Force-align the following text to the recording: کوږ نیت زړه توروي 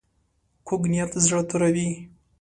کوږ 0.67 0.81
نیت 0.91 1.11
زړه 1.25 1.41
توروي 1.49 1.89